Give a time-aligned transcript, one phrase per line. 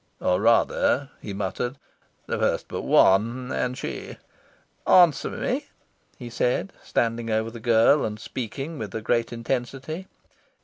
[0.19, 1.77] Or rather," he muttered,
[2.25, 3.51] "the first but one.
[3.51, 4.17] And she...
[4.87, 5.67] Answer me,"
[6.17, 10.07] he said, standing over the girl, and speaking with a great intensity.